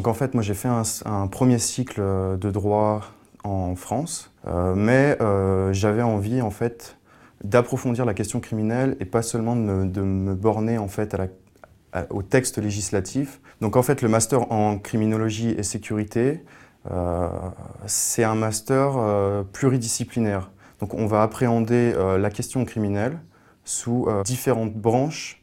Donc 0.00 0.06
en 0.06 0.14
fait, 0.14 0.34
moi 0.34 0.42
j'ai 0.42 0.54
fait 0.54 0.68
un, 1.04 1.26
premier 1.26 1.58
cycle 1.58 2.00
de 2.00 2.50
droit 2.50 3.02
en 3.44 3.74
France, 3.74 4.32
euh, 4.46 4.74
mais 4.74 5.16
euh, 5.20 5.72
j'avais 5.72 6.02
envie 6.02 6.40
en 6.40 6.50
fait 6.50 6.96
d'approfondir 7.44 8.04
la 8.04 8.14
question 8.14 8.40
criminelle 8.40 8.96
et 9.00 9.04
pas 9.04 9.22
seulement 9.22 9.56
de 9.56 10.00
me, 10.00 10.34
borner 10.34 10.78
en 10.78 10.88
fait 10.88 11.16
au 12.10 12.22
texte 12.22 12.58
législatif. 12.58 13.40
Donc 13.60 13.76
en 13.76 13.82
fait, 13.82 14.02
le 14.02 14.08
master 14.08 14.50
en 14.52 14.78
criminologie 14.78 15.50
et 15.50 15.62
sécurité, 15.62 16.30
euh, 16.30 16.44
c'est 17.86 18.24
un 18.24 18.34
master 18.34 19.44
pluridisciplinaire. 19.52 20.50
Donc 20.80 20.94
on 20.94 21.06
va 21.06 21.22
appréhender 21.22 21.92
la 22.18 22.30
question 22.30 22.64
criminelle 22.64 23.18
sous 23.64 24.08
différentes 24.24 24.74
branches. 24.74 25.42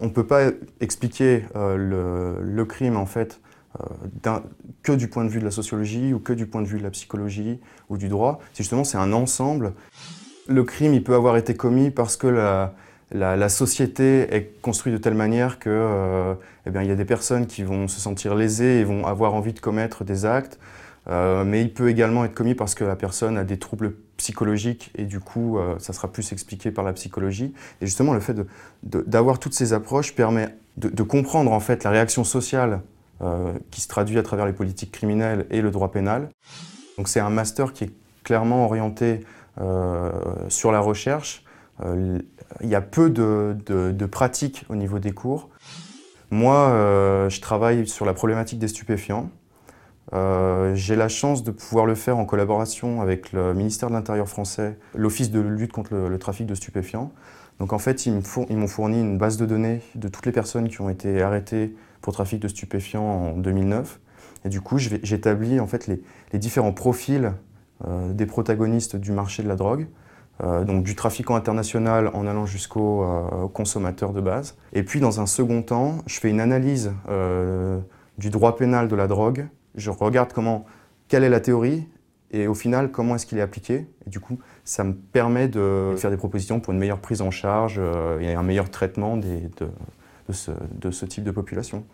On 0.00 0.06
ne 0.06 0.10
peut 0.10 0.26
pas 0.26 0.50
expliquer 0.80 1.44
le, 1.54 2.64
crime 2.64 2.96
en 2.96 3.06
fait 3.06 3.40
euh, 4.26 4.40
que 4.82 4.92
du 4.92 5.08
point 5.08 5.24
de 5.24 5.28
vue 5.28 5.40
de 5.40 5.44
la 5.44 5.50
sociologie 5.50 6.12
ou 6.14 6.20
que 6.20 6.32
du 6.32 6.46
point 6.46 6.62
de 6.62 6.66
vue 6.66 6.78
de 6.78 6.82
la 6.82 6.90
psychologie 6.90 7.60
ou 7.88 7.98
du 7.98 8.08
droit. 8.08 8.38
C'est 8.52 8.62
justement 8.62 8.84
c'est 8.84 8.98
un 8.98 9.12
ensemble. 9.12 9.74
Le 10.48 10.62
crime, 10.62 10.94
il 10.94 11.02
peut 11.02 11.14
avoir 11.14 11.36
été 11.36 11.54
commis 11.54 11.90
parce 11.90 12.16
que 12.16 12.28
la, 12.28 12.74
la, 13.12 13.48
société 13.48 14.34
est 14.34 14.60
construite 14.62 14.94
de 14.94 14.98
telle 14.98 15.14
manière 15.14 15.58
que, 15.58 15.70
euh, 15.70 16.34
eh 16.66 16.70
bien, 16.70 16.82
il 16.82 16.88
y 16.88 16.92
a 16.92 16.96
des 16.96 17.04
personnes 17.04 17.46
qui 17.46 17.62
vont 17.62 17.88
se 17.88 18.00
sentir 18.00 18.34
lésées 18.34 18.80
et 18.80 18.84
vont 18.84 19.06
avoir 19.06 19.34
envie 19.34 19.52
de 19.52 19.60
commettre 19.60 20.04
des 20.04 20.24
actes. 20.24 20.58
Euh, 21.08 21.44
mais 21.44 21.62
il 21.62 21.72
peut 21.72 21.88
également 21.88 22.24
être 22.24 22.34
commis 22.34 22.56
parce 22.56 22.74
que 22.74 22.82
la 22.82 22.96
personne 22.96 23.38
a 23.38 23.44
des 23.44 23.58
troubles 23.58 23.94
psychologiques 24.16 24.90
et 24.96 25.04
du 25.04 25.20
coup, 25.20 25.58
ça 25.78 25.92
sera 25.92 26.10
plus 26.10 26.32
expliqué 26.32 26.70
par 26.70 26.84
la 26.84 26.92
psychologie. 26.94 27.54
Et 27.80 27.86
justement, 27.86 28.12
le 28.12 28.20
fait 28.20 28.36
d'avoir 28.82 29.38
toutes 29.38 29.54
ces 29.54 29.72
approches 29.72 30.14
permet 30.14 30.48
de, 30.76 30.88
de, 30.88 31.02
comprendre 31.02 31.52
en 31.52 31.60
fait 31.60 31.84
la 31.84 31.90
réaction 31.90 32.24
sociale 32.24 32.80
euh, 33.22 33.54
qui 33.70 33.80
se 33.80 33.88
traduit 33.88 34.18
à 34.18 34.22
travers 34.22 34.44
les 34.44 34.52
politiques 34.52 34.92
criminelles 34.92 35.46
et 35.48 35.62
le 35.62 35.70
droit 35.70 35.90
pénal. 35.90 36.28
Donc 36.98 37.08
c'est 37.08 37.18
un 37.18 37.30
master 37.30 37.72
qui 37.72 37.84
est 37.84 37.90
clairement 38.24 38.66
orienté 38.66 39.22
euh, 39.58 40.10
sur 40.50 40.70
la 40.70 40.80
recherche. 40.80 41.42
Euh, 41.84 42.18
il 42.62 42.68
y 42.68 42.74
a 42.74 42.80
peu 42.80 43.10
de, 43.10 44.06
pratiques 44.06 44.64
au 44.68 44.76
niveau 44.76 44.98
des 44.98 45.12
cours. 45.12 45.50
Moi, 46.30 46.70
je 47.28 47.40
travaille 47.40 47.86
sur 47.86 48.04
la 48.04 48.14
problématique 48.14 48.58
des 48.58 48.68
stupéfiants. 48.68 49.30
J'ai 50.12 50.96
la 50.96 51.08
chance 51.08 51.44
de 51.44 51.50
pouvoir 51.50 51.86
le 51.86 51.94
faire 51.94 52.18
en 52.18 52.24
collaboration 52.24 53.00
avec 53.02 53.32
le 53.32 53.52
ministère 53.52 53.90
de 53.90 53.94
l'Intérieur 53.94 54.28
français, 54.28 54.78
l'Office 54.94 55.30
de 55.30 55.40
lutte 55.40 55.72
contre 55.72 55.94
le, 55.94 56.18
trafic 56.18 56.46
de 56.46 56.54
stupéfiants. 56.54 57.12
Donc 57.58 57.72
en 57.72 57.78
fait, 57.78 58.06
ils 58.06 58.12
m'ont 58.12 58.66
fourni 58.68 59.00
une 59.00 59.18
base 59.18 59.36
de 59.36 59.46
données 59.46 59.82
de 59.94 60.08
toutes 60.08 60.26
les 60.26 60.32
personnes 60.32 60.68
qui 60.68 60.80
ont 60.80 60.88
été 60.88 61.20
arrêtées 61.22 61.74
pour 62.00 62.12
trafic 62.12 62.40
de 62.40 62.48
stupéfiants 62.48 63.02
en 63.02 63.32
2009. 63.32 64.00
Et 64.44 64.48
du 64.48 64.60
coup, 64.60 64.78
j'établis 64.78 65.58
en 65.58 65.66
fait 65.66 65.88
les, 65.88 66.00
différents 66.38 66.72
profils 66.72 67.32
euh, 67.86 68.12
des 68.12 68.26
protagonistes 68.26 68.94
du 68.94 69.10
marché 69.10 69.42
de 69.42 69.48
la 69.48 69.56
drogue, 69.56 69.88
euh, 70.42 70.64
donc 70.64 70.82
du 70.82 70.94
trafiquant 70.94 71.34
international 71.34 72.10
en 72.14 72.26
allant 72.26 72.46
jusqu'au 72.46 73.02
euh, 73.02 73.48
consommateur 73.48 74.12
de 74.12 74.20
base. 74.20 74.56
Et 74.72 74.82
puis, 74.82 75.00
dans 75.00 75.20
un 75.20 75.26
second 75.26 75.62
temps, 75.62 75.98
je 76.06 76.18
fais 76.20 76.30
une 76.30 76.40
analyse 76.40 76.92
du 78.18 78.30
droit 78.30 78.56
pénal 78.56 78.88
de 78.88 78.96
la 78.96 79.06
drogue. 79.06 79.48
Je 79.74 79.90
regarde 79.90 80.32
comment, 80.32 80.64
quelle 81.08 81.24
est 81.24 81.28
la 81.28 81.40
théorie 81.40 81.86
et 82.32 82.48
au 82.48 82.54
final, 82.54 82.90
comment 82.90 83.14
est-ce 83.14 83.24
qu'il 83.24 83.38
est 83.38 83.42
appliqué. 83.42 83.86
Et 84.04 84.10
du 84.10 84.18
coup, 84.18 84.38
ça 84.64 84.82
me 84.82 84.92
permet 84.92 85.46
de 85.46 85.94
faire 85.96 86.10
des 86.10 86.16
propositions 86.16 86.58
pour 86.58 86.72
une 86.72 86.78
meilleure 86.80 86.98
prise 86.98 87.22
en 87.22 87.30
charge 87.30 87.80
et 88.20 88.34
un 88.34 88.42
meilleur 88.42 88.68
traitement 88.68 89.16
de, 89.16 89.42
de 90.28 90.90
ce, 90.90 91.04
type 91.04 91.24
de 91.24 91.30
population. 91.30 91.84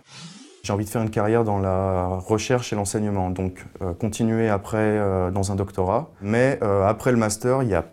J'ai 0.62 0.72
envie 0.72 0.84
de 0.84 0.90
faire 0.90 1.02
une 1.02 1.10
carrière 1.10 1.44
dans 1.44 1.58
la 1.58 2.06
recherche 2.06 2.72
et 2.72 2.76
l'enseignement, 2.76 3.30
donc 3.30 3.66
euh, 3.82 3.94
continuer 3.94 4.48
après 4.48 4.78
euh, 4.78 5.30
dans 5.30 5.50
un 5.50 5.56
doctorat. 5.56 6.10
Mais 6.20 6.58
euh, 6.62 6.86
après 6.86 7.10
le 7.10 7.18
master, 7.18 7.62
il 7.62 7.70
y 7.70 7.74
a 7.74 7.84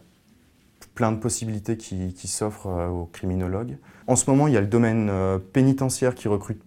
plein 0.99 1.13
de 1.13 1.17
possibilités 1.17 1.77
qui, 1.77 2.27
s'offrent 2.27 2.67
aux 2.67 3.05
criminologues. 3.05 3.77
En 4.07 4.17
ce 4.17 4.29
moment, 4.29 4.49
il 4.49 4.53
y 4.53 4.57
a 4.57 4.59
le 4.59 4.67
domaine 4.67 5.09
pénitentiaire 5.53 6.13
qui 6.13 6.27
recrute 6.27 6.61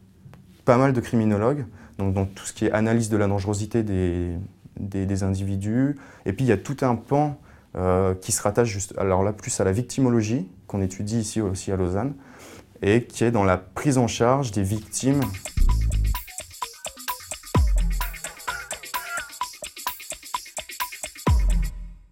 pas 0.65 0.79
mal 0.79 0.95
de 0.95 1.01
criminologues, 1.03 1.67
donc, 1.99 2.15
donc, 2.15 2.35
tout 2.35 2.47
ce 2.47 2.55
qui 2.55 2.65
est 2.65 2.73
analyse 2.73 3.11
de 3.11 3.19
la 3.19 3.27
dangerosité 3.27 3.83
des, 3.83 5.23
individus. 5.23 5.97
Et 6.25 6.33
puis 6.33 6.47
il 6.47 6.49
y 6.49 6.53
a 6.53 6.57
tout 6.57 6.79
un 6.81 6.97
pan 6.97 7.39
qui 8.23 8.33
se 8.33 8.41
rattache 8.41 8.79
alors 8.97 9.23
là 9.23 9.35
plus 9.35 9.61
à 9.61 9.65
la 9.65 9.73
victimologie, 9.73 10.49
qu'on 10.67 10.81
étudie 10.81 11.19
ici 11.19 11.43
aussi 11.43 11.71
à 11.71 11.77
Lausanne, 11.77 12.15
et 12.81 13.05
qui 13.05 13.25
est 13.25 13.33
dans 13.33 13.45
la 13.45 13.59
prise 13.59 13.99
en 13.99 14.07
charge 14.07 14.51
des 14.51 14.63
victimes 14.63 15.21